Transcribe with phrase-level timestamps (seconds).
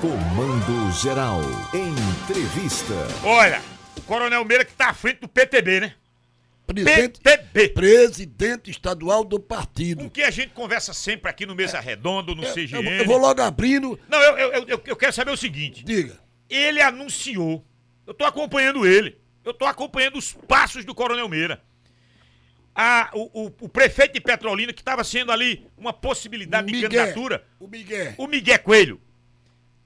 [0.00, 1.40] Comando Geral.
[1.74, 2.94] Entrevista.
[3.22, 3.60] Olha,
[3.96, 5.94] o Coronel Meira que tá à frente do PTB, né?
[6.66, 7.68] Presidente, PTB.
[7.70, 10.04] presidente estadual do partido.
[10.04, 12.98] Com que a gente conversa sempre aqui no Mesa Redonda, no Eu, CGN.
[13.00, 13.98] eu vou logo abrindo.
[14.08, 15.84] Não, eu, eu, eu, eu quero saber o seguinte.
[15.84, 16.18] Diga.
[16.48, 17.64] Ele anunciou,
[18.06, 21.60] eu tô acompanhando ele, eu tô acompanhando os passos do Coronel Meira.
[22.74, 26.88] A, o, o, o prefeito de Petrolina, que estava sendo ali uma possibilidade de Miguel.
[26.88, 28.14] candidatura, O Miguel.
[28.16, 29.00] o Miguel Coelho,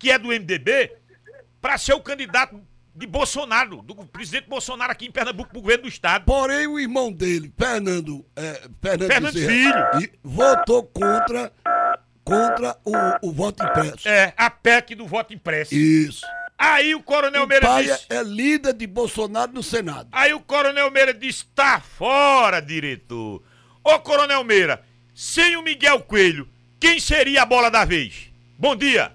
[0.05, 0.93] que é do MDB,
[1.63, 2.61] para ser o candidato
[2.95, 6.27] de Bolsonaro, do presidente Bolsonaro aqui em Pernambuco, pro governo do estado.
[6.27, 11.51] Porém, o irmão dele, Fernando, é, Fernando, Fernando Bezerra, e votou contra,
[12.23, 14.07] contra o, o voto impresso.
[14.07, 15.75] É, a PEC do voto impresso.
[15.75, 16.27] Isso.
[16.59, 18.07] Aí o Coronel O Meira pai disse.
[18.11, 20.11] é líder de Bolsonaro no Senado.
[20.13, 23.43] Aí o Coronel Meira disse: tá fora, diretor.
[23.83, 26.47] Ô Coronel Meira, sem o Miguel Coelho,
[26.79, 28.31] quem seria a bola da vez?
[28.59, 29.11] Bom dia.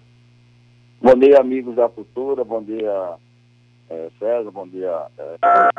[1.02, 2.44] Bom dia, amigos da cultura.
[2.44, 3.16] Bom dia,
[3.90, 4.52] eh, César.
[4.52, 5.08] Bom dia.
[5.18, 5.70] eh.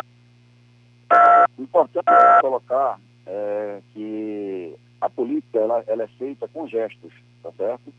[1.59, 2.07] Importante
[2.41, 7.93] colocar eh, que a política ela, ela é feita com gestos, tá certo?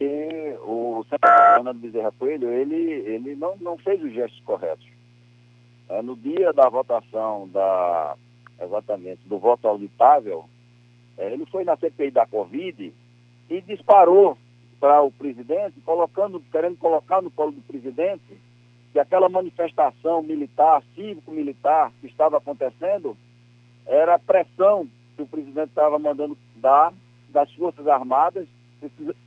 [0.00, 4.86] E o senador Fernando Bezerra Coelho, ele, ele não, não fez os gestos corretos.
[5.90, 8.16] Eh, no dia da votação da,
[8.58, 10.46] exatamente, do voto auditável,
[11.18, 12.90] eh, ele foi na CPI da Covid
[13.50, 14.38] e disparou
[14.82, 18.36] para o presidente, colocando, querendo colocar no colo do presidente
[18.92, 23.16] que aquela manifestação militar, cívico-militar que estava acontecendo
[23.86, 26.92] era pressão que o presidente estava mandando dar
[27.28, 28.48] das Forças Armadas,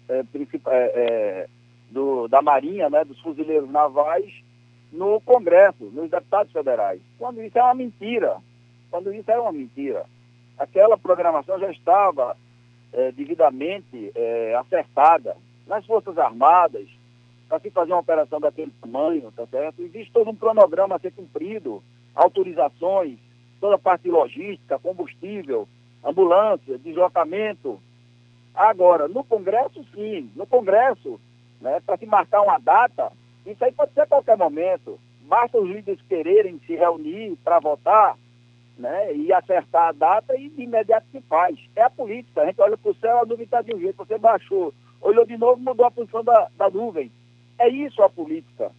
[0.09, 0.25] eh,
[0.67, 1.47] eh,
[1.89, 4.29] do, da Marinha, né, dos fuzileiros navais,
[4.91, 6.99] no Congresso, nos deputados federais.
[7.17, 8.39] Quando isso é uma mentira.
[8.91, 10.05] Quando isso é uma mentira.
[10.57, 12.35] Aquela programação já estava
[12.91, 14.11] eh, devidamente
[14.59, 16.87] acertada nas Forças Armadas,
[17.47, 19.81] para se fazer uma operação daquele tamanho, tá certo?
[19.81, 23.17] Existe todo um cronograma a ser cumprido, autorizações,
[23.59, 25.67] toda a parte de logística, combustível,
[26.03, 27.79] ambulância, deslocamento.
[28.53, 31.19] Agora, no Congresso, sim, no Congresso,
[31.61, 33.11] né, para se marcar uma data,
[33.45, 34.99] isso aí pode ser a qualquer momento.
[35.23, 38.15] Basta os líderes quererem se reunir para votar,
[38.77, 41.57] né, e acertar a data e de imediato se faz.
[41.75, 42.41] É a política.
[42.41, 44.73] A gente olha para o céu, a nuvem está de um jeito, você baixou,
[45.05, 47.11] olhou de novo, mudou a posição da, da nuvem.
[47.57, 48.71] É isso a política.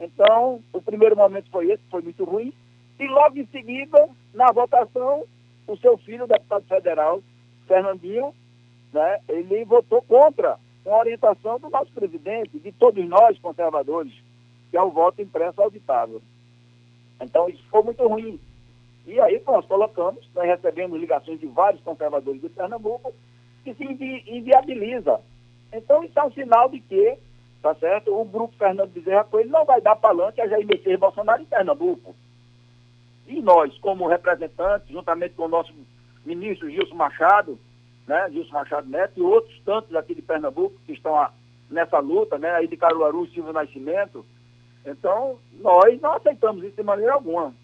[0.00, 2.52] Então, o primeiro momento foi esse, foi muito ruim.
[2.98, 5.24] E logo em seguida, na votação,
[5.66, 7.22] o seu filho, o deputado federal,
[7.66, 8.34] Fernandinho,
[8.92, 14.12] né, ele votou contra, com a orientação do nosso presidente, de todos nós conservadores,
[14.70, 16.20] que é o voto impresso auditável.
[17.20, 18.40] Então, isso foi muito ruim.
[19.06, 23.12] E aí nós colocamos, nós recebemos ligações de vários conservadores de Pernambuco,
[23.64, 25.20] que se invi inviabiliza.
[25.72, 27.16] Então, isso é um sinal de que,
[27.62, 31.42] tá certo, o grupo Fernando Bezerra Coelho não vai dar palanque a Jair Messias Bolsonaro
[31.42, 32.14] em Pernambuco.
[33.26, 35.72] E nós, como representantes, juntamente com o nosso
[36.24, 37.58] ministro Gilson Machado,
[38.06, 41.32] né, Gilson Machado Neto e outros tantos aqui de Pernambuco que estão a-
[41.70, 44.26] nessa luta, né, aí de Caruaru, Silvio Nascimento,
[44.84, 47.54] então nós não aceitamos isso de maneira alguma.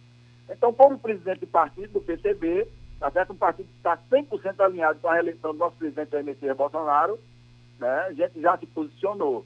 [0.49, 2.67] Então, como presidente de partido do PCB,
[2.99, 3.33] tá certo?
[3.33, 7.19] um partido que está 100% alinhado com a reeleição do nosso presidente Jair Messias Bolsonaro,
[7.79, 8.07] né?
[8.09, 9.45] a gente já se posicionou.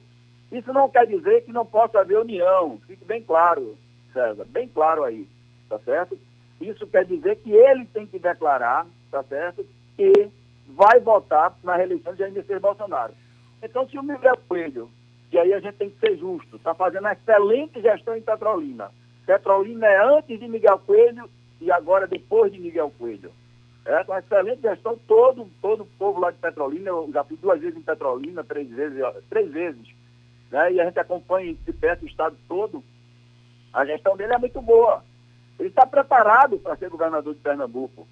[0.51, 3.77] Isso não quer dizer que não possa haver união, fique bem claro,
[4.11, 5.27] César, bem claro aí,
[5.67, 6.17] tá certo?
[6.61, 9.65] Isso quer dizer que ele tem que declarar, tá certo,
[9.97, 10.29] que
[10.67, 13.13] vai votar na reeleição de Jair Messias Bolsonaro.
[13.61, 14.89] Então, se o Miguel Coelho,
[15.31, 18.91] que aí a gente tem que ser justo, está fazendo uma excelente gestão em Petrolina.
[19.25, 21.29] Petrolina é antes de Miguel Coelho
[21.59, 23.31] e agora depois de Miguel Coelho.
[23.85, 27.59] É uma excelente gestão, todo, todo o povo lá de Petrolina, eu já fui duas
[27.59, 28.99] vezes em Petrolina, três vezes,
[29.29, 29.93] três vezes,
[30.49, 30.71] né?
[30.71, 32.83] E a gente acompanha de perto o estado todo.
[33.73, 35.03] A gestão dele é muito boa.
[35.59, 38.07] Ele está preparado para ser governador de Pernambuco.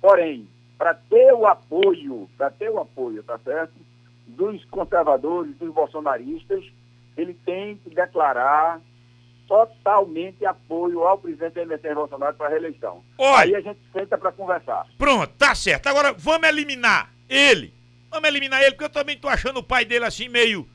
[0.00, 0.46] Porém,
[0.76, 3.72] para ter o apoio, para ter o apoio, tá certo?
[4.26, 6.64] Dos conservadores, dos bolsonaristas,
[7.16, 8.80] ele tem que declarar
[9.46, 13.02] totalmente apoio ao presidente Messias Bolsonaro para a reeleição.
[13.18, 13.44] Olha.
[13.44, 14.86] Aí a gente senta para conversar.
[14.98, 15.86] Pronto, tá certo.
[15.86, 17.72] Agora vamos eliminar ele.
[18.10, 20.68] Vamos eliminar ele, porque eu também tô achando o pai dele assim meio.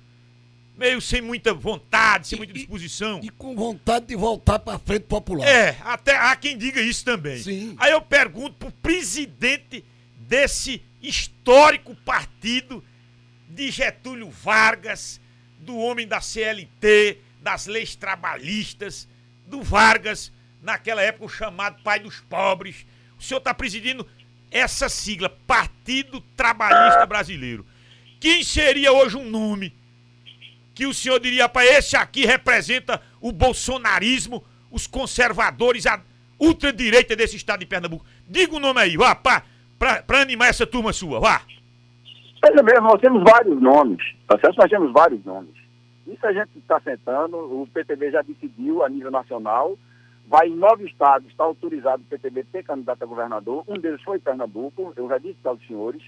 [0.77, 3.19] meio sem muita vontade, sem muita E- e- disposição.
[3.21, 5.45] E com vontade de voltar para a frente popular.
[5.45, 7.37] É, até há quem diga isso também.
[7.37, 7.75] Sim.
[7.77, 9.83] Aí eu pergunto pro presidente
[10.17, 12.81] desse histórico partido
[13.49, 15.19] de Getúlio Vargas,
[15.59, 19.07] do homem da CLT, das leis trabalhistas,
[19.47, 20.31] do Vargas,
[20.61, 22.85] naquela época o chamado pai dos pobres.
[23.17, 24.05] O senhor está presidindo
[24.51, 27.65] essa sigla, Partido Trabalhista Brasileiro.
[28.19, 29.75] Quem seria hoje um nome
[30.73, 36.01] que o senhor diria para esse aqui representa o bolsonarismo, os conservadores, a
[36.39, 38.05] ultradireita desse estado de Pernambuco?
[38.27, 39.43] Diga o nome aí, vá, pra
[40.11, 41.41] animar essa turma sua, vá.
[42.41, 44.57] Veja mesmo, nós temos vários nomes, tá certo?
[44.57, 45.58] Nós temos vários nomes.
[46.11, 49.77] Isso a gente está sentando, o PTB já decidiu a nível nacional,
[50.27, 54.19] vai em nove estados, está autorizado o PTB ter candidato a governador, um deles foi
[54.19, 56.03] Pernambuco, eu já disse para os senhores,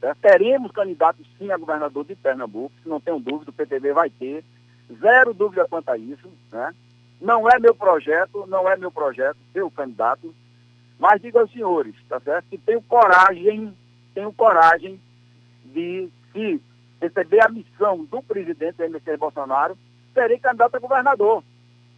[0.00, 0.18] certo?
[0.20, 4.44] teremos candidatos sim a governador de Pernambuco, se não tenho dúvida, o PTB vai ter,
[5.00, 6.74] zero dúvida quanto a isso, né?
[7.20, 10.34] Não é meu projeto, não é meu projeto ser o candidato,
[10.98, 12.46] mas digo aos senhores, tá certo?
[12.50, 13.74] Que tenho coragem,
[14.14, 15.00] tenho coragem
[15.64, 16.60] de, se
[17.04, 19.76] receber a missão do presidente MC Bolsonaro,
[20.12, 21.42] serei candidato a governador.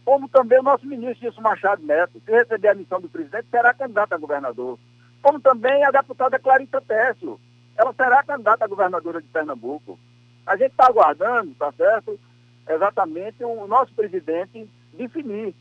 [0.03, 3.73] Como também o nosso ministro Gilson Machado Neto, se receber a missão do presidente, será
[3.73, 4.77] candidato a governador.
[5.21, 7.39] Como também a deputada Clarita Tessio,
[7.77, 9.99] ela será candidata a governadora de Pernambuco.
[10.45, 12.19] A gente está aguardando, tá certo?
[12.67, 15.53] Exatamente o nosso presidente definir.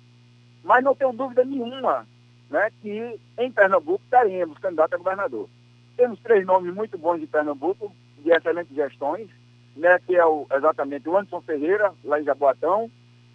[0.62, 2.06] Mas não tenho dúvida nenhuma
[2.50, 5.48] né, que em Pernambuco teremos candidato a governador.
[5.96, 9.28] Temos três nomes muito bons de Pernambuco, de excelentes gestões,
[9.76, 12.90] né, que é o, exatamente o Anderson Ferreira, lá em Jaboatão,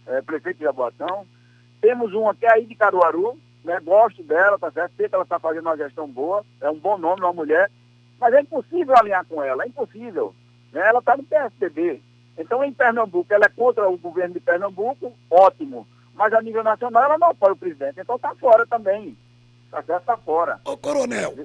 [0.08, 1.26] é, prefeito de Jaboatão.
[1.80, 4.94] Temos uma que é aí de Caruaru, né, gosto dela, tá certo?
[4.98, 7.70] Sei que ela está fazendo uma gestão boa, é um bom nome, uma mulher,
[8.20, 10.34] mas é impossível alinhar com ela, é impossível.
[10.72, 10.82] Né?
[10.88, 12.02] Ela está no PSDB.
[12.38, 15.88] Então, em Pernambuco, ela é contra o governo de Pernambuco, ótimo.
[16.16, 18.00] Mas a nível nacional, ela não apoia o presidente.
[18.00, 19.18] Então, está fora também.
[19.70, 20.02] Tá certo?
[20.02, 20.60] Está fora.
[20.66, 21.36] Ô, coronel,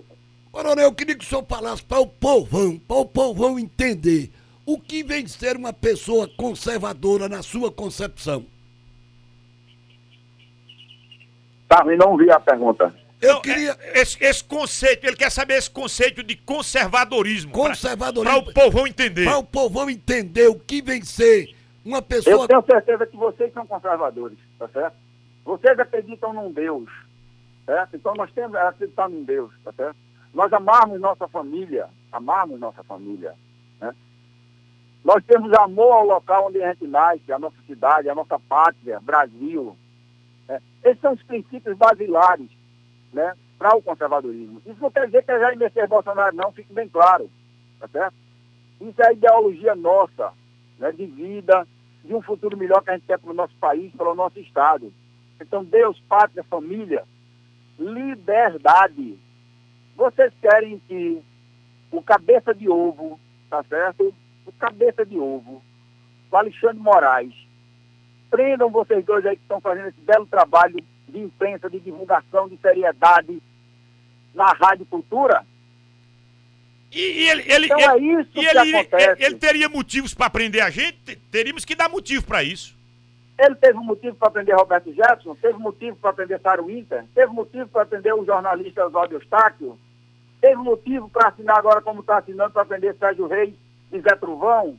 [0.51, 4.31] coronel, eu queria que o senhor falasse para o povão, para o povão entender
[4.67, 8.45] o que vem ser uma pessoa conservadora na sua concepção.
[11.69, 12.95] Tá, e não vi a pergunta.
[13.21, 13.77] Eu Não, queria.
[13.81, 17.51] é, esse, esse conceito, ele quer saber esse conceito de conservadorismo.
[17.53, 18.43] Conservadorismo.
[18.43, 19.25] Para o povão entender.
[19.25, 21.55] Para o povão entender o que vem ser
[21.85, 22.47] uma Eu pessoa.
[22.47, 24.95] tenho certeza que vocês são conservadores, tá certo?
[25.45, 26.89] Vocês acreditam num Deus,
[27.65, 27.97] certo?
[27.97, 29.97] Então nós temos que acreditar num Deus, tá certo?
[30.35, 33.33] Nós amarmos nossa família, amarmos nossa família?
[35.07, 38.99] Nós temos amor ao local onde a gente nasce, a nossa cidade, a nossa pátria,
[38.99, 39.77] Brasil.
[40.49, 40.61] né?
[40.83, 42.51] Esses são os princípios basilares,
[43.13, 43.37] né?
[43.57, 44.61] Para o conservadorismo.
[44.67, 47.31] Isso não quer dizer que é Jair Messias Bolsonaro, não, fique bem claro,
[47.79, 48.15] tá certo?
[48.81, 50.33] Isso é a ideologia nossa,
[50.77, 50.91] né?
[50.91, 51.65] De vida,
[52.05, 54.41] de um futuro melhor que a gente quer para o nosso país, para o nosso
[54.41, 54.93] Estado.
[55.41, 57.05] Então, Deus, pátria, família,
[57.79, 59.17] liberdade.
[59.95, 61.23] Vocês querem que
[61.93, 64.13] o cabeça de ovo, tá certo?
[64.47, 65.63] O cabeça de ovo,
[66.31, 67.35] o Alexandre Moraes,
[68.31, 70.77] prendam vocês dois aí que estão fazendo esse belo trabalho
[71.09, 73.43] de imprensa, de divulgação, de seriedade
[74.35, 75.45] na Rádio Cultura.
[76.93, 79.25] E, e ele, ele, Então ele, é isso que ele, acontece.
[79.25, 80.99] ele- teria motivos para prender a gente?
[81.05, 82.77] Te- Teríamos que dar motivo para isso.
[83.39, 87.31] Ele teve um motivo para prender Roberto Jefferson, teve motivo para prender Saro Winter, teve
[87.33, 89.79] motivo para prender o jornalista Oswaldo Eustáquio,
[90.41, 93.53] teve motivo para assinar agora como está assinando para prender Sérgio Reis
[93.93, 94.77] e Zé Truvão,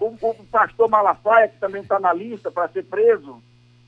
[0.00, 3.42] o, o pastor Malafaia, que também está na lista para ser preso.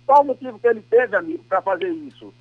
[0.06, 2.32] Qual o motivo que ele teve, amigo, para fazer isso?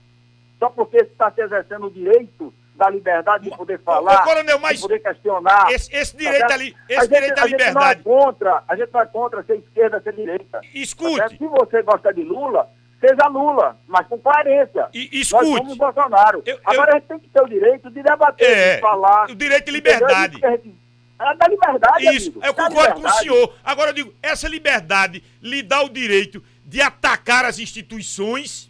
[0.59, 4.77] Só porque está se exercendo o direito da liberdade de poder falar, ô, coronel, mas
[4.77, 5.71] de poder questionar.
[5.71, 6.51] Esse, esse Tá direito certo?
[6.53, 8.03] ali, a esse gente, direito à a gente não é liberdade.
[8.03, 10.45] contra, a gente não é contra ser esquerda, ser direita.
[10.59, 11.15] Tá Escute.
[11.15, 11.37] certo?
[11.37, 12.67] Se você gosta de Lula,
[12.99, 14.87] seja Lula, mas com coerência.
[14.93, 15.45] E- Nós escute.
[15.57, 16.41] somos Bolsonaro.
[16.45, 19.29] Eu- Agora eu- a gente tem que ter o direito de debater, É, de falar.
[19.29, 20.07] o direito de entendeu?
[20.07, 20.37] liberdade.
[20.37, 20.73] Isso
[21.23, 22.45] que a gente- É da liberdade, Isso, amigo.
[22.45, 23.55] eu concordo com o senhor.
[23.63, 28.69] Agora eu digo, essa liberdade lhe dá o direito de atacar as instituições?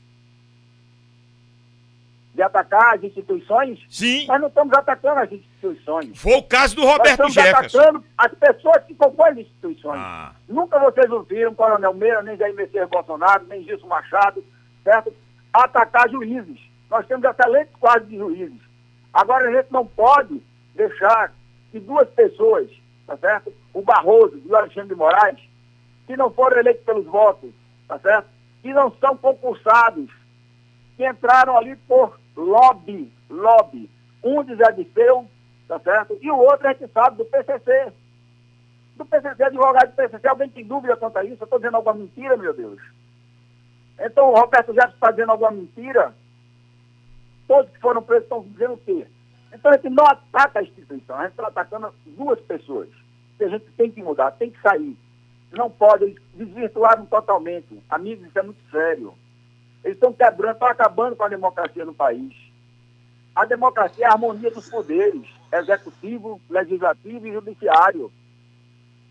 [2.34, 3.80] De atacar as instituições.
[3.90, 4.26] Sim.
[4.26, 6.18] Nós não estamos atacando as instituições.
[6.20, 7.78] Foi o caso do Nós Roberto estamos Jefferson.
[7.80, 10.00] atacando as pessoas que compõem as instituições.
[10.00, 10.34] Ah.
[10.50, 14.44] Nunca vocês ouviram Coronel Meira, nem Jair Messias Bolsonaro, nem Gilson Machado,
[14.84, 15.14] certo?
[15.54, 16.60] Atacar juízes.
[16.90, 18.60] Nós temos excelentes quadros de juízes.
[19.14, 20.42] Agora a gente não pode
[20.74, 21.32] deixar
[21.74, 22.70] que duas pessoas,
[23.08, 23.52] tá certo?
[23.74, 25.40] O Barroso e o Alexandre de Moraes,
[26.06, 27.50] que não foram eleitos pelos votos,
[27.88, 28.30] tá certo?
[28.62, 30.08] Que não são concursados,
[30.96, 33.90] que entraram ali por lobby, lobby.
[34.24, 35.28] Um de Zé Disseu,
[35.68, 36.16] tá certo?
[36.22, 37.92] E o outro a gente sabe do PCC.
[38.96, 41.42] Do PCC, advogado do PCC, alguém tem dúvida quanto a isso?
[41.42, 42.80] Eu estou dizendo alguma mentira, meu Deus?
[44.00, 46.14] Então o Roberto Jefferson está dizendo alguma mentira?
[47.48, 49.08] Todos que foram presos estão dizendo o quê?
[49.54, 52.90] Então a gente não ataca a instituição, a gente está atacando duas pessoas.
[53.38, 54.98] Que a gente tem que mudar, tem que sair.
[55.52, 57.82] Não pode, eles desvirtuaram totalmente.
[57.90, 59.14] Amigos, isso é muito sério.
[59.84, 62.34] Eles estão quebrando, estão acabando com a democracia no país.
[63.36, 68.12] A democracia é a harmonia dos poderes, executivo, legislativo e judiciário.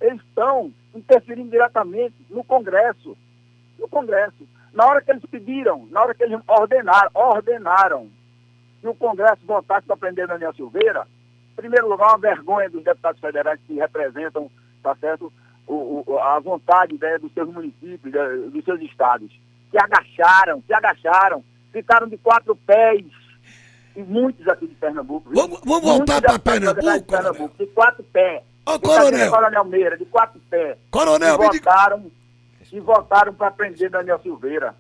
[0.01, 3.17] eles estão interferindo diretamente no Congresso.
[3.79, 4.49] No Congresso.
[4.73, 8.11] Na hora que eles pediram, na hora que eles ordenaram, ordenaram
[8.83, 11.07] que o Congresso votasse para prender Daniel Silveira,
[11.53, 14.51] em primeiro lugar, uma vergonha dos deputados federais que representam,
[14.83, 15.33] tá certo,
[15.69, 18.13] o, o, a vontade né, dos seus municípios,
[18.53, 19.31] dos seus estados.
[19.71, 23.05] Se agacharam, se agacharam, ficaram de quatro pés,
[23.95, 25.31] e muitos aqui de Pernambuco.
[25.33, 28.43] Vamos, vamos voltar para Pernambuco, de Pernambuco, de quatro pés.
[28.67, 29.31] Ô, coronel.
[29.31, 30.77] Coronel Meira, de quatro pés.
[30.91, 32.11] Coronel, e votaram,
[32.73, 34.75] e votaram para prender Daniel Silveira.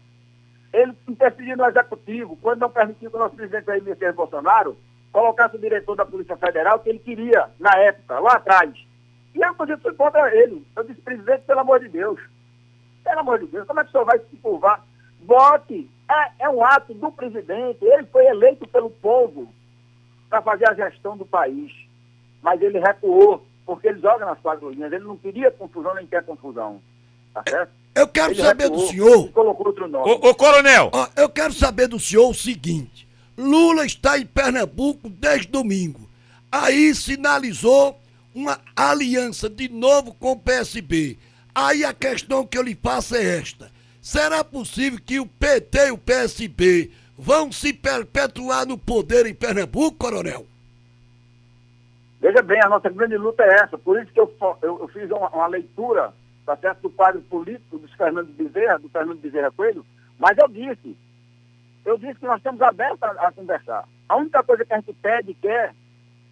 [0.72, 4.76] Ele interferiu no executivo, quando não permitiu que o nosso presidente Jair Messias Bolsonaro
[5.12, 8.74] colocasse o diretor da Polícia Federal que ele queria, na época, lá atrás.
[9.34, 10.66] E eu, inclusive, fui contra ele.
[10.74, 12.18] Eu disse, presidente, pelo amor de Deus.
[13.04, 14.82] Pelo amor de Deus, como é que o senhor vai se curvar?
[15.22, 15.90] Vote.
[16.10, 17.84] É, é um ato do presidente.
[17.84, 19.52] Ele foi eleito pelo povo
[20.28, 21.72] para fazer a gestão do país.
[22.42, 24.92] Mas ele recuou, porque ele joga nas quatro linhas.
[24.92, 26.80] Ele não queria confusão, nem quer confusão.
[27.34, 27.72] Tá certo?
[27.94, 29.28] Eu quero ele saber recuou, do senhor.
[29.32, 30.10] Colocou outro nome.
[30.10, 30.90] Ô, ô coronel.
[30.92, 33.06] Ó, eu quero saber do senhor o seguinte.
[33.36, 36.08] Lula está em Pernambuco desde domingo.
[36.50, 37.98] Aí sinalizou
[38.34, 41.18] uma aliança de novo com o PSB.
[41.54, 43.70] Aí a questão que eu lhe faço é esta:
[44.00, 49.96] será possível que o PT e o PSB vão se perpetuar no poder em Pernambuco,
[49.98, 50.46] coronel?
[52.20, 53.76] Veja bem, a nossa grande luta é essa.
[53.76, 54.32] Por isso que eu,
[54.62, 58.88] eu, eu fiz uma, uma, leitura tá certo, do quadro político do Fernando Bezerra, do
[58.88, 59.84] Fernando Bezerra Coelho,
[60.18, 60.96] mas eu disse,
[61.84, 63.88] eu disse que nós estamos abertos a, a conversar.
[64.08, 65.74] A única coisa que a gente pede e quer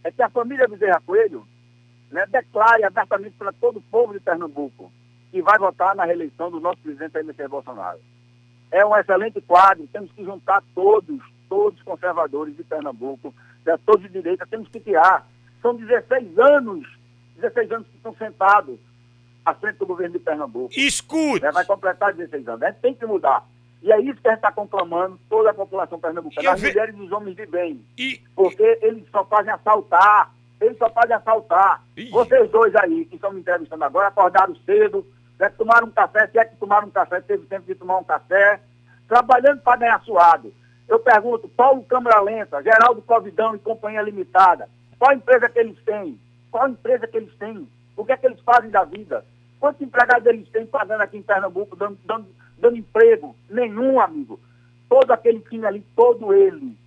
[0.05, 1.47] é que a família Bezerra Coelho
[2.11, 4.93] né, declare abertamente para todo o povo de Pernambuco
[5.31, 8.00] que vai votar na reeleição do nosso presidente MC Bolsonaro.
[8.71, 13.33] É um excelente quadro, temos que juntar todos, todos os conservadores de Pernambuco,
[13.64, 15.26] né, todos de direita, temos que tirar.
[15.62, 16.87] São 16 anos,
[17.37, 18.79] 16 anos que estão sentados
[19.44, 20.73] à frente do governo de Pernambuco.
[20.76, 21.42] Escute!
[21.42, 23.47] Né, vai completar 16 anos, né, tem que mudar.
[23.82, 26.68] E é isso que a gente está conclamando, toda a população pernambucana, as ve...
[26.68, 27.85] mulheres e os homens de bem.
[27.97, 28.20] E...
[28.37, 30.30] Porque eles só fazem assaltar,
[30.61, 31.82] eles só fazem assaltar.
[31.97, 32.11] Ih.
[32.11, 35.06] Vocês dois aí, que estão me entrevistando agora, acordaram cedo,
[35.38, 38.04] né, tomaram um café, se é que tomaram um café, teve tempo de tomar um
[38.04, 38.61] café,
[39.09, 40.52] trabalhando para ganhar suado.
[40.87, 44.68] Eu pergunto, Paulo Câmara Lenta, Geraldo Covidão e Companhia Limitada,
[44.99, 46.20] qual empresa que eles têm?
[46.50, 47.66] Qual empresa que eles têm?
[48.00, 49.25] O que é que eles fazem da vida?
[49.61, 52.26] Quantos empregados eles têm pagando aqui em Pernambuco, dando, dando,
[52.59, 53.37] dando emprego?
[53.49, 54.40] Nenhum, amigo.
[54.88, 56.78] Todo aquele time ali, todo ele,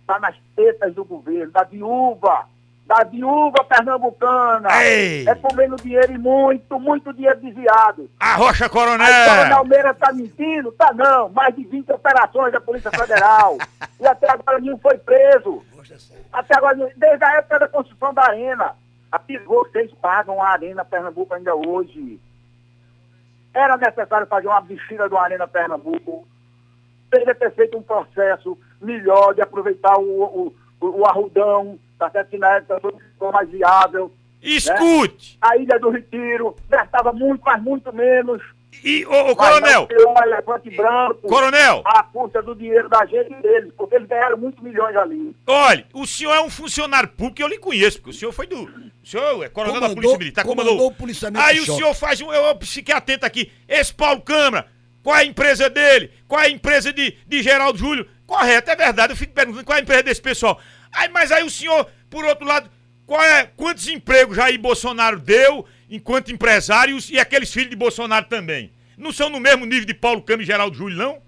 [0.00, 2.46] está nas tetas do governo, da viúva,
[2.86, 4.68] da viúva pernambucana.
[4.82, 5.28] Ei.
[5.28, 8.10] É comendo dinheiro e muito, muito dinheiro desviado.
[8.18, 9.06] A Rocha Coronel.
[9.06, 10.72] A Coronel Meira está mentindo?
[10.72, 11.28] Tá não.
[11.28, 13.58] Mais de 20 operações da Polícia Federal.
[14.00, 15.62] e até agora nenhum foi preso.
[16.32, 18.74] Até agora, desde a época da construção da arena.
[19.14, 22.18] Aqui vocês pagam a Arena Pernambuco ainda hoje.
[23.54, 26.26] Era necessário fazer uma bexiga do Arena Pernambuco.
[27.08, 32.30] Teria ter feito um processo melhor de aproveitar o, o, o arrudão, tá certo?
[32.30, 32.80] Que na época
[33.16, 34.12] foi mais viável.
[34.42, 35.38] Escute!
[35.40, 35.48] Né?
[35.48, 38.42] A Ilha do Retiro gastava muito, mas muito menos.
[38.82, 39.88] E, ô, ô coronel!
[39.90, 41.28] Um elefante branco.
[41.28, 41.82] Coronel!
[41.84, 45.34] A custa do dinheiro da gente deles, porque eles ganharam muitos milhões ali.
[45.46, 48.62] Olha, o senhor é um funcionário público eu lhe conheço, porque o senhor foi do.
[48.62, 50.76] O senhor é coronel comandou, da Polícia Militar, comandou.
[50.76, 52.32] comandou o policiamento Aí o senhor faz um.
[52.32, 53.52] Eu fiquei atento aqui.
[53.68, 54.66] Esse Paulo Câmara,
[55.02, 56.10] qual é a empresa dele?
[56.26, 58.08] Qual é a empresa de, de Geraldo Júlio?
[58.26, 59.12] Correto, é verdade.
[59.12, 60.58] Eu fico perguntando qual é a empresa desse pessoal.
[60.92, 62.70] Aí, mas aí o senhor, por outro lado,
[63.06, 68.72] qual é, quantos empregos Jair Bolsonaro deu enquanto empresários e aqueles filhos de Bolsonaro também?
[68.96, 71.18] Não são no mesmo nível de Paulo Câmara e Geraldo Júlio, não?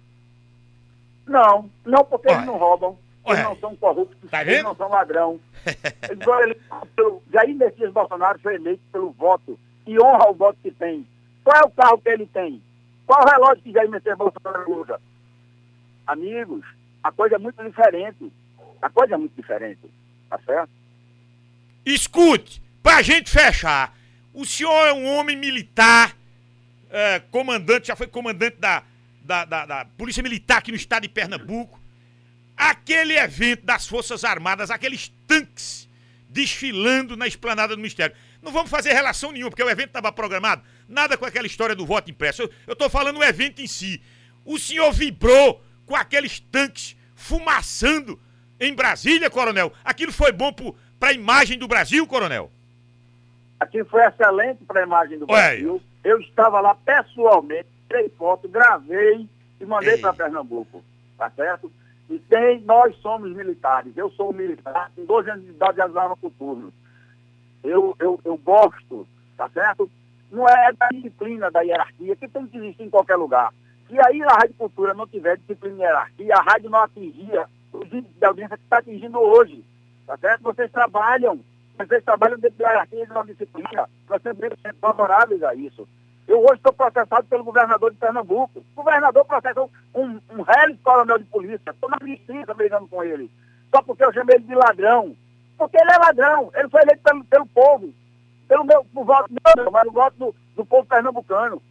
[1.26, 2.96] Não, não porque eles não roubam,
[3.26, 5.40] eles não são corruptos, tá eles não são ladrão.
[6.22, 10.70] foram eleitos pelo, Jair Messias Bolsonaro foi eleito pelo voto e honra o voto que
[10.70, 11.06] tem.
[11.42, 12.62] Qual é o carro que ele tem?
[13.06, 15.00] Qual o relógio que Jair Messias Bolsonaro usa?
[16.06, 16.64] Amigos,
[17.02, 18.32] a coisa é muito diferente.
[18.80, 19.80] A coisa é muito diferente,
[20.28, 20.70] tá certo?
[21.84, 23.94] Escute, pra gente fechar,
[24.36, 26.14] o senhor é um homem militar,
[26.90, 28.82] é, comandante, já foi comandante da,
[29.22, 31.80] da, da, da, Polícia Militar aqui no estado de Pernambuco.
[32.54, 35.88] Aquele evento das Forças Armadas, aqueles tanques
[36.28, 38.14] desfilando na esplanada do Ministério.
[38.42, 40.62] Não vamos fazer relação nenhuma, porque o evento estava programado.
[40.86, 42.48] Nada com aquela história do voto impresso.
[42.66, 44.02] Eu, tô falando o evento em si.
[44.44, 48.20] O senhor vibrou com aqueles tanques fumaçando
[48.60, 49.72] em Brasília, coronel.
[49.82, 50.52] Aquilo foi bom
[51.00, 52.52] para a imagem do Brasil, coronel?
[53.58, 55.80] Aquilo foi excelente para a imagem do Brasil.
[56.04, 59.28] Eu estava lá pessoalmente, tirei foto, gravei
[59.60, 60.84] e mandei para Pernambuco,
[61.16, 61.70] tá certo?
[62.08, 63.96] E tem, nós somos militares.
[63.96, 66.72] Eu sou militar, com 12 anos de idade de arma por turno.
[67.64, 69.90] Eu, eu, eu gosto, tá certo?
[70.30, 73.52] não é da disciplina, da hierarquia, que tem que existir em qualquer lugar.
[73.88, 77.86] Se aí a Rádio Cultura não tiver disciplina e hierarquia, a rádio não atingia os
[77.92, 79.64] índices de audiência que está atingindo hoje.
[80.06, 80.42] Tá certo?
[80.42, 81.40] Vocês trabalham,
[81.84, 83.88] vocês trabalham dentro da hierarquia e da disciplina.
[84.08, 85.86] Nós sempre somos favoráveis a isso.
[86.26, 88.58] Eu hoje estou processado pelo governador de Pernambuco.
[88.58, 91.70] O governador processou um, um réis coronel de polícia.
[91.70, 93.30] Estou na justiça brigando com ele.
[93.74, 95.16] Só porque eu chamei ele de ladrão.
[95.56, 96.50] Porque ele é ladrão.
[96.54, 97.94] Ele foi eleito pelo, pelo povo.
[98.48, 101.62] Pelo meu por voto meu, mas o voto do, do povo pernambucano.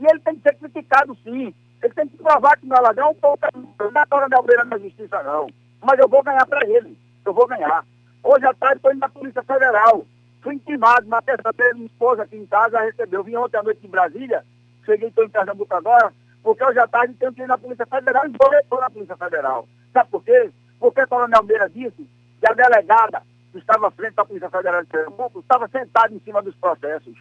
[0.00, 1.54] E ele tem que ser criticado, sim.
[1.82, 3.10] Ele tem que provar que não é ladrão.
[3.10, 5.46] O povo pernambucano não é coronel na justiça, não.
[5.80, 6.98] Mas eu vou ganhar para ele.
[7.24, 7.84] Eu vou ganhar.
[8.28, 10.04] Hoje à tarde estou indo na Polícia Federal
[10.42, 13.22] fui intimado na terça-feira, minha esposa aqui em casa recebeu.
[13.22, 14.44] Vim ontem à noite de Brasília,
[14.84, 18.24] cheguei, estou em Pernambuco agora, porque hoje à tarde tenho que ir na Polícia Federal
[18.26, 18.32] e
[18.68, 19.68] vou na Polícia Federal.
[19.92, 20.50] Sabe por quê?
[20.80, 22.08] Porque o Coronel Meira disse
[22.40, 26.18] que a delegada que estava à frente da Polícia Federal de Pernambuco estava sentada em
[26.18, 27.16] cima dos processos.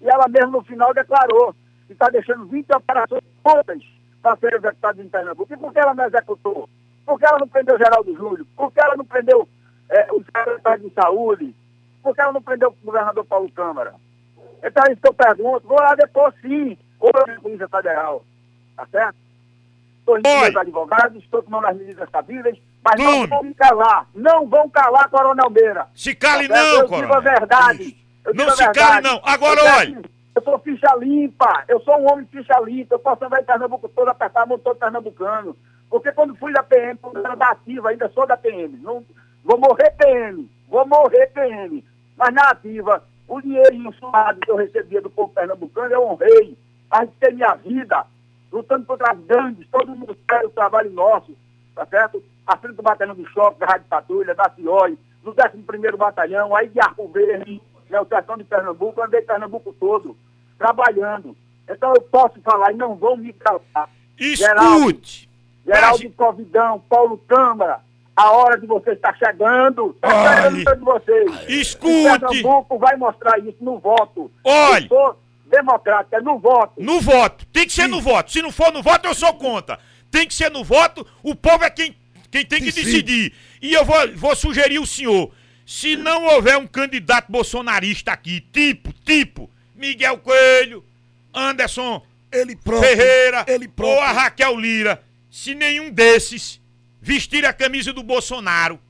[0.00, 1.54] E ela mesmo no final declarou
[1.86, 3.82] que está deixando 20 operações prontas
[4.22, 5.52] para serem executadas em Pernambuco.
[5.52, 6.68] E por que ela não executou?
[7.04, 8.46] Por que ela não prendeu Geraldo Júlio?
[8.56, 9.46] Por que ela não prendeu
[9.92, 11.54] é, os secretários de saúde?
[12.02, 13.94] Por que ela não prendeu o governador Paulo Câmara?
[14.62, 15.68] Então é isso que eu pergunto.
[15.68, 18.24] Vou lá depois sim, ou na Polícia Federal.
[18.76, 19.16] Tá certo?
[19.98, 24.06] Estou meus advogados, estou tomando as medidas cabíveis, mas não vão me calar.
[24.14, 25.86] Não vão calar, Coronel Beira.
[25.94, 27.02] Se cale tá não, eu Coronel.
[27.02, 27.96] Digo a verdade.
[28.24, 29.20] Eu não se cale não.
[29.24, 30.02] Agora eu olha.
[30.34, 33.88] Eu sou ficha limpa, eu sou um homem ficha limpa, eu posso andar em Pernambuco
[33.90, 35.54] todo, apertar a mão todo pernambucano.
[35.90, 38.78] Porque quando fui da PM, quando era da ativa, ainda sou da PM.
[38.78, 39.04] Não,
[39.44, 41.84] vou morrer PM, vou morrer PM.
[42.16, 46.56] Mas na ativa, o dinheiro suado que eu recebia do povo pernambucano, eu honrei,
[46.90, 48.06] arrisquei minha vida,
[48.52, 51.34] lutando contra as gangues, todo mundo sabe o trabalho nosso,
[51.74, 52.22] tá certo?
[52.46, 56.68] À frente do batalhão do choque, da Rádio Patrulha, da CIOI, do 11º Batalhão, aí
[56.68, 60.16] de Arco Verde, né, o sertão de Pernambuco, eu andei Pernambuco todo,
[60.58, 61.36] trabalhando.
[61.68, 63.88] Então eu posso falar e não vão me calar.
[64.18, 64.36] Escute!
[64.36, 65.00] Geraldo,
[65.64, 67.80] Geraldo Covidão, Paulo Câmara,
[68.16, 69.90] a hora de vocês está chegando.
[69.96, 71.48] Está chegando de vocês.
[71.48, 72.06] Escute.
[72.06, 74.30] O Pernambuco vai mostrar isso no voto.
[74.44, 74.86] Olha.
[74.90, 75.16] Eu
[75.52, 76.72] democrática, é no voto.
[76.78, 77.44] No voto.
[77.52, 77.88] Tem que ser Sim.
[77.88, 78.32] no voto.
[78.32, 79.78] Se não for no voto, eu sou contra.
[80.10, 81.06] Tem que ser no voto.
[81.22, 81.94] O povo é quem,
[82.30, 82.82] quem tem que Sim.
[82.82, 83.34] decidir.
[83.60, 85.30] E eu vou, vou sugerir o senhor.
[85.66, 90.82] Se não houver um candidato bolsonarista aqui, tipo, tipo, Miguel Coelho,
[91.34, 93.96] Anderson ele próprio, Ferreira ele próprio.
[93.96, 96.61] ou a Raquel Lira, se nenhum desses
[97.02, 98.80] vestir a camisa do Bolsonaro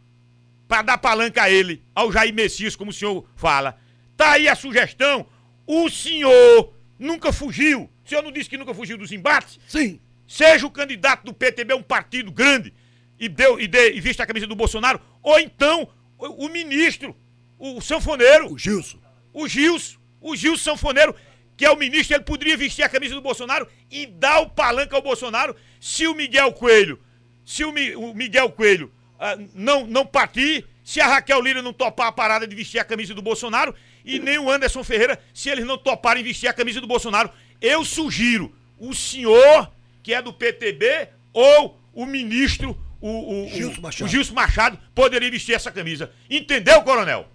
[0.69, 3.79] para dar palanca a ele, ao Jair Messias, como o senhor fala.
[4.17, 5.27] Tá aí a sugestão.
[5.67, 7.91] O senhor nunca fugiu.
[8.05, 9.59] O senhor não disse que nunca fugiu dos embates?
[9.67, 9.99] Sim.
[10.29, 12.73] Seja o candidato do PTB, um partido grande,
[13.19, 17.17] e, deu, e, dê, e vista a camisa do Bolsonaro, ou então o, o ministro,
[17.59, 18.53] o sanfoneiro.
[18.53, 18.99] O Gilson.
[19.33, 19.99] O Gilson.
[20.21, 21.15] O Gilson Sanfoneiro,
[21.57, 24.95] que é o ministro, ele poderia vestir a camisa do Bolsonaro e dar o palanca
[24.95, 27.01] ao Bolsonaro se o Miguel Coelho
[27.45, 31.73] se o, Mi, o Miguel Coelho uh, não, não partir, se a Raquel Lira não
[31.73, 33.75] topar a parada de vestir a camisa do Bolsonaro
[34.05, 37.85] e nem o Anderson Ferreira, se eles não toparem vestir a camisa do Bolsonaro, eu
[37.85, 39.71] sugiro o senhor,
[40.03, 44.05] que é do PTB, ou o ministro, o, o, Gilson, o, Machado.
[44.05, 46.11] o Gilson Machado, poderia vestir essa camisa.
[46.29, 47.27] Entendeu, coronel?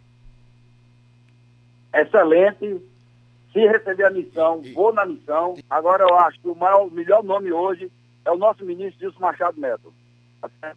[1.93, 2.81] Excelente.
[3.53, 5.55] Se receber a missão, vou na missão.
[5.69, 7.89] Agora eu acho que o maior, melhor nome hoje
[8.27, 9.93] é o nosso ministro Gilson Machado Neto.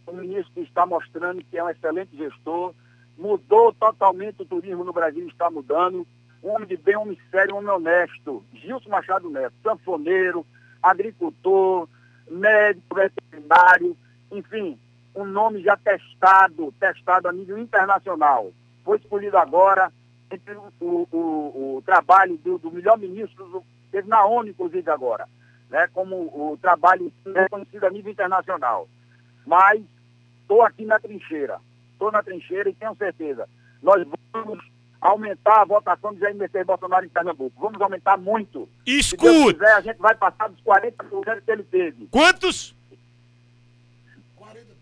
[0.07, 2.73] O ministro que está mostrando que é um excelente gestor,
[3.19, 6.07] mudou totalmente o turismo no Brasil, está mudando.
[6.43, 8.45] Um homem de bem, um homem sério, um homem honesto.
[8.55, 10.47] Gilson Machado Neto, sanfoneiro,
[10.81, 11.89] agricultor,
[12.31, 13.97] médico, veterinário,
[14.31, 14.79] enfim,
[15.15, 18.53] um nome já testado, testado a nível internacional.
[18.85, 19.93] Foi escolhido agora
[20.31, 25.27] entre o, o, o, trabalho do, do melhor ministro, teve na ONU, inclusive, agora
[25.71, 28.89] né, como o trabalho reconhecido a nível internacional.
[29.47, 29.81] Mas
[30.43, 31.59] estou aqui na trincheira,
[31.93, 33.49] estou na trincheira e tenho certeza,
[33.83, 34.59] nós vamos
[35.01, 37.59] aumentar a votação de Jair Messias Bolsonaro em Pernambuco.
[37.59, 38.69] Vamos aumentar muito.
[38.85, 39.33] Escute!
[39.33, 42.07] Se quiser, a gente vai passar dos 40% que ele teve.
[42.11, 42.75] Quantos?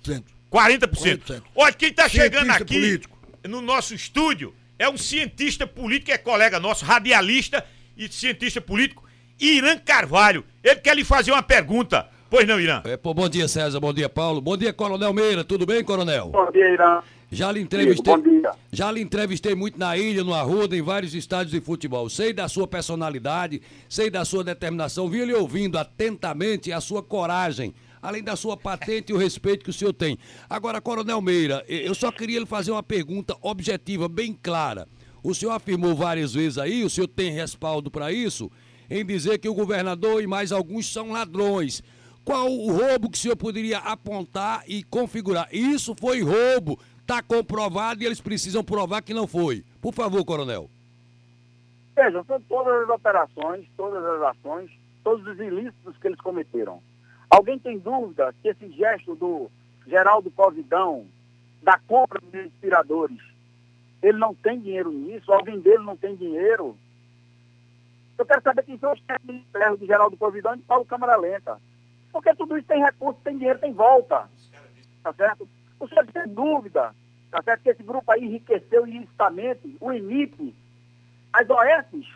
[0.05, 0.24] 40%.
[0.51, 0.88] 40%.
[0.88, 1.42] 40%.
[1.55, 3.18] Olha, quem está chegando aqui político.
[3.44, 7.64] no nosso estúdio é um cientista político, é colega nosso, radialista
[7.96, 9.07] e cientista político,
[9.40, 10.44] Irã Carvalho.
[10.62, 12.09] Ele quer lhe fazer uma pergunta.
[12.31, 12.83] Pois não, Irã?
[12.85, 13.81] É, pô, bom dia, César.
[13.81, 14.40] Bom dia, Paulo.
[14.40, 15.44] Bom dia, Coronel Meira.
[15.44, 16.29] Tudo bem, Coronel?
[16.29, 17.01] Bom dia, Irã.
[17.31, 18.14] Já lhe entrevistei.
[18.14, 18.51] Bom dia.
[18.72, 22.09] Já lhe entrevistei muito na ilha, no Arruda, em vários estádios de futebol.
[22.09, 25.09] Sei da sua personalidade, sei da sua determinação.
[25.09, 29.70] Vim lhe ouvindo atentamente a sua coragem, além da sua patente e o respeito que
[29.70, 30.18] o senhor tem.
[30.48, 34.88] Agora, Coronel Meira, eu só queria lhe fazer uma pergunta objetiva, bem clara.
[35.22, 38.51] O senhor afirmou várias vezes aí, o senhor tem respaldo para isso,
[38.90, 41.83] em dizer que o governador e mais alguns são ladrões.
[42.24, 45.48] Qual o roubo que o senhor poderia apontar e configurar?
[45.53, 49.64] Isso foi roubo, está comprovado e eles precisam provar que não foi.
[49.81, 50.68] Por favor, coronel.
[51.96, 54.70] Vejam, todas as operações, todas as ações,
[55.03, 56.81] todos os ilícitos que eles cometeram.
[57.31, 59.51] Alguém tem dúvida que esse gesto do
[59.87, 61.07] Geraldo Covidão,
[61.62, 63.18] da compra de respiradores,
[64.03, 65.33] ele não tem dinheiro nisso?
[65.33, 66.77] Alguém dele não tem dinheiro?
[68.18, 70.85] Eu quero saber quem foi o chefe de ferro de Geraldo Covidão e de Paulo
[70.85, 71.57] Câmara Lenta.
[72.12, 74.28] Porque tudo isso tem recurso, tem dinheiro, tem volta.
[75.04, 75.48] Tá certo?
[75.78, 76.92] O senhor tem dúvida,
[77.31, 77.62] tá certo?
[77.62, 80.52] Que esse grupo aí enriqueceu ilicitamente, o INIP,
[81.33, 82.07] as OS,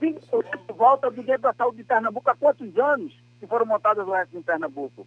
[0.00, 4.08] 20% de volta do dinheiro da saúde de Pernambuco há quantos anos que foram montadas
[4.08, 5.04] as OS em Pernambuco?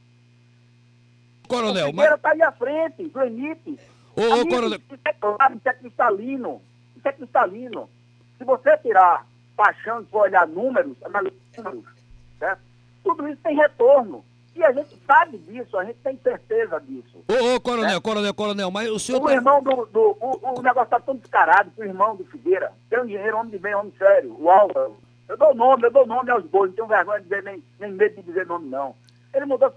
[1.48, 2.14] Coronel, o mas...
[2.14, 3.80] está aí à frente, do INIP.
[4.14, 4.80] Ô, ô, coronel...
[4.80, 6.62] Isso é claro, isso é cristalino.
[6.98, 7.90] Isso é cristalino.
[8.38, 9.26] Se você tirar
[9.58, 11.96] paixão e for olhar números, analisar números,
[12.40, 12.62] certo?
[13.04, 14.24] tudo isso tem retorno.
[14.56, 17.24] E a gente sabe disso, a gente tem certeza disso.
[17.28, 19.22] Ô, ô coronel, coronel, coronel, mas o senhor.
[19.22, 19.34] O tá...
[19.34, 19.86] irmão do.
[19.86, 23.38] do o, o, negócio está tão descarado que o irmão do Figueira tem um dinheiro,
[23.38, 24.98] homem de bem, homem sério, o Álvaro.
[25.30, 27.92] Eu dou nome, eu dou nome aos bois, não tenho vergonha de dizer, nem, nem
[27.92, 28.96] medo de dizer nome, não.
[29.34, 29.70] Ele mudou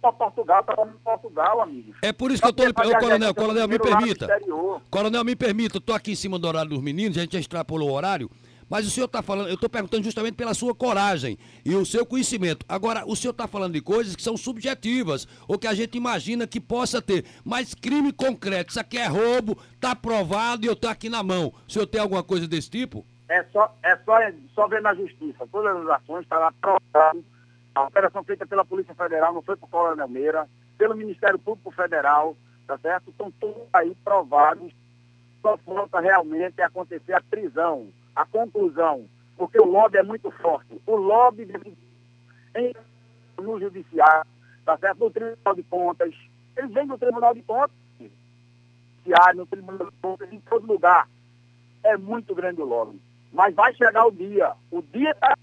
[0.00, 1.96] para Portugal, para Portugal, amigos.
[2.02, 2.86] É por isso que eu estou.
[2.86, 4.28] Ô, coronel, coronel, me permita.
[4.90, 7.40] Coronel, me permita, eu estou aqui em cima do horário dos meninos, a gente já
[7.40, 8.30] extrapolou o horário.
[8.74, 12.04] Mas o senhor está falando, eu estou perguntando justamente pela sua coragem e o seu
[12.04, 12.66] conhecimento.
[12.68, 16.44] Agora, o senhor está falando de coisas que são subjetivas, ou que a gente imagina
[16.44, 17.24] que possa ter.
[17.44, 21.54] Mas crime concreto, isso aqui é roubo, está provado e eu estou aqui na mão.
[21.68, 23.06] O senhor tem alguma coisa desse tipo?
[23.28, 25.46] É só, é só, é só ver na justiça.
[25.52, 27.24] Todas as ações estão lá provado.
[27.76, 32.36] A operação feita pela Polícia Federal não foi por Coronel Meira, pelo Ministério Público Federal,
[32.66, 33.08] tá certo?
[33.10, 34.72] Estão todos aí provados.
[35.40, 40.80] Só falta realmente acontecer a prisão a conclusão, porque o lobby é muito forte.
[40.86, 41.46] O lobby
[43.38, 44.30] no judiciário,
[44.64, 44.98] tá certo?
[45.00, 46.14] no Tribunal de Contas,
[46.56, 47.76] eles vêm do Tribunal de Contas,
[49.34, 51.08] no Tribunal de Contas, em todo lugar.
[51.82, 53.00] É muito grande o lobby.
[53.32, 54.52] Mas vai chegar o dia.
[54.70, 55.34] O dia está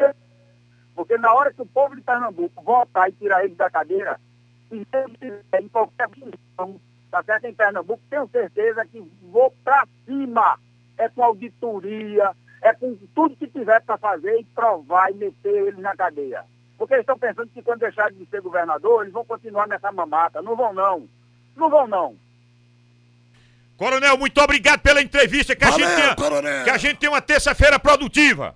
[0.96, 4.20] porque na hora que o povo de Pernambuco votar e tirar ele da cadeira,
[4.72, 6.80] em qualquer função,
[7.10, 7.46] tá certo?
[7.46, 10.60] Em Pernambuco, tenho certeza que vou para cima.
[10.98, 15.80] É com auditoria, é com tudo que tiver para fazer e provar e meter eles
[15.80, 16.46] na cadeia.
[16.78, 20.42] Porque eles estão pensando que quando deixarem de ser governador, eles vão continuar nessa mamata.
[20.42, 21.08] Não vão não.
[21.56, 22.16] Não vão não.
[23.78, 25.56] Coronel, muito obrigado pela entrevista.
[25.56, 28.56] Que, Valeu, a, gente tenha, que a gente tenha uma terça-feira produtiva.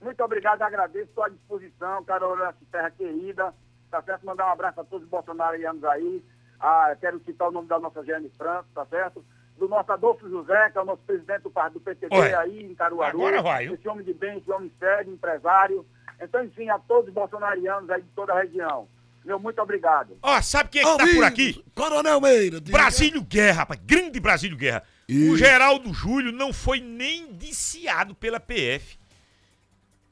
[0.00, 1.04] Muito obrigado, agradeço.
[1.04, 3.52] Estou à disposição, Carolina Terra querida.
[3.90, 4.24] Tá certo?
[4.24, 6.24] Mandar um abraço a todos os bolsonarianos aí.
[6.58, 9.24] Ah, quero citar o nome da nossa Jane Franco, tá certo?
[9.58, 12.34] Do nosso Adolfo José, que é o nosso presidente do, do PTB Oi.
[12.34, 13.18] aí em Caruaru.
[13.18, 13.66] Agora vai.
[13.66, 15.84] Esse homem de bem, esse homem sério, empresário.
[16.20, 18.88] Então, enfim, a todos os bolsonarianos aí de toda a região.
[19.24, 20.16] Meu muito obrigado.
[20.22, 21.64] Ó, sabe quem é que tá por aqui?
[21.74, 22.60] Coronel Meira.
[22.60, 23.80] Brasílio Guerra, rapaz.
[23.84, 24.84] Grande Brasílio Guerra.
[25.08, 25.28] E...
[25.28, 28.98] O Geraldo Júlio não foi nem indiciado pela PF.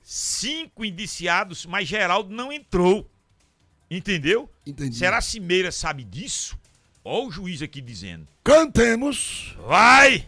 [0.02, 3.08] Cinco indiciados, mas Geraldo não entrou.
[3.88, 4.50] Entendeu?
[4.66, 4.96] Entendi.
[4.96, 6.58] Será que Meira sabe disso?
[7.06, 8.26] Olha o juiz aqui dizendo.
[8.42, 9.54] Cantemos.
[9.66, 10.24] Vai!